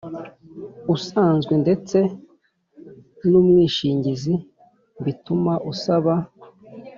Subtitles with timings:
[0.95, 1.97] usanzwe ndetse
[3.29, 4.33] n’umwishingizi
[5.05, 6.13] bituma usaba